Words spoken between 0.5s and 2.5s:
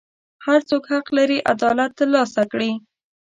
څوک حق لري عدالت ترلاسه